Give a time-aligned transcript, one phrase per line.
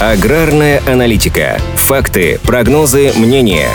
[0.00, 1.56] Аграрная аналитика.
[1.76, 3.68] Факты, прогнозы, мнения.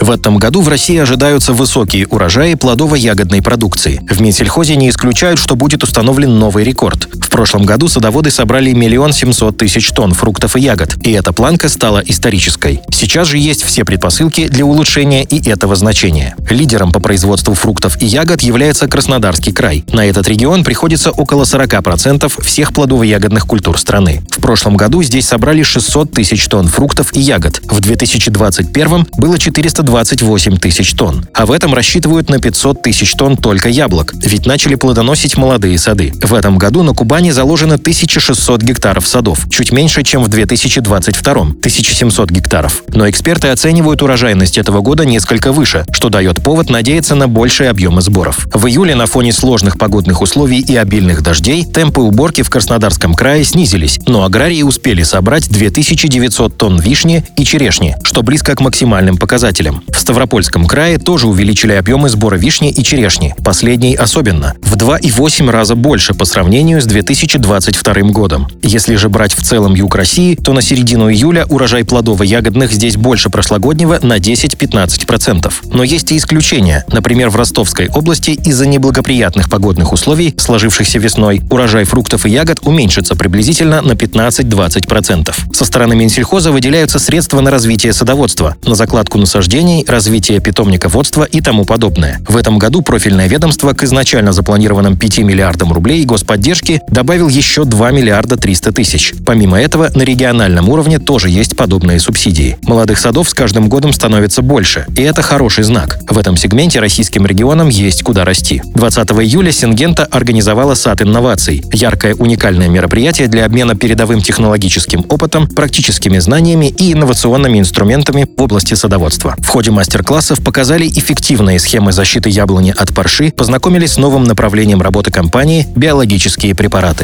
[0.00, 4.00] В этом году в России ожидаются высокие урожаи плодово-ягодной продукции.
[4.08, 7.08] В Минсельхозе не исключают, что будет установлен новый рекорд.
[7.36, 12.02] Прошлом году садоводы собрали миллион семьсот тысяч тонн фруктов и ягод, и эта планка стала
[12.06, 12.80] исторической.
[12.90, 16.34] Сейчас же есть все предпосылки для улучшения и этого значения.
[16.48, 19.84] Лидером по производству фруктов и ягод является Краснодарский край.
[19.92, 24.22] На этот регион приходится около 40% всех плодово-ягодных культур страны.
[24.30, 27.60] В прошлом году здесь собрали 600 тысяч тонн фруктов и ягод.
[27.64, 31.26] В 2021 было 400 28 тысяч тонн.
[31.34, 36.14] А в этом рассчитывают на 500 тысяч тонн только яблок, ведь начали плодоносить молодые сады.
[36.22, 42.30] В этом году на Кубани заложено 1600 гектаров садов, чуть меньше, чем в 2022– 1700
[42.30, 42.82] гектаров.
[42.88, 48.00] Но эксперты оценивают урожайность этого года несколько выше, что дает повод надеяться на большие объемы
[48.00, 48.46] сборов.
[48.52, 53.44] В июле на фоне сложных погодных условий и обильных дождей темпы уборки в Краснодарском крае
[53.44, 59.82] снизились, но аграрии успели собрать 2900 тонн вишни и черешни, что близко к максимальным показателям.
[59.88, 63.34] В Ставропольском крае тоже увеличили объемы сбора вишни и черешни.
[63.44, 64.54] Последний особенно.
[64.62, 66.86] В 2,8 раза больше по сравнению с
[67.16, 68.46] 2022 годом.
[68.62, 73.30] Если же брать в целом юг России, то на середину июля урожай плодово-ягодных здесь больше
[73.30, 75.50] прошлогоднего на 10-15%.
[75.72, 76.84] Но есть и исключения.
[76.92, 83.14] Например, в Ростовской области из-за неблагоприятных погодных условий, сложившихся весной, урожай фруктов и ягод уменьшится
[83.16, 85.54] приблизительно на 15-20%.
[85.54, 91.64] Со стороны Минсельхоза выделяются средства на развитие садоводства, на закладку насаждений развитие питомниководства и тому
[91.64, 92.20] подобное.
[92.28, 97.92] В этом году профильное ведомство к изначально запланированным 5 миллиардам рублей господдержки добавил еще 2
[97.92, 99.14] миллиарда 300 тысяч.
[99.24, 102.58] Помимо этого, на региональном уровне тоже есть подобные субсидии.
[102.62, 106.00] Молодых садов с каждым годом становится больше, и это хороший знак.
[106.10, 108.60] В этом сегменте российским регионам есть куда расти.
[108.74, 116.18] 20 июля Сингента организовала сад инноваций– яркое уникальное мероприятие для обмена передовым технологическим опытом, практическими
[116.18, 119.36] знаниями и инновационными инструментами в области садоводства.
[119.38, 125.12] В ходе мастер-классов показали эффективные схемы защиты яблони от парши, познакомились с новым направлением работы
[125.12, 126.95] компании «Биологические препараты».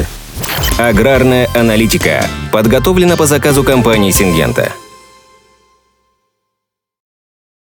[0.77, 4.73] Аграрная аналитика подготовлена по заказу компании «Сингента».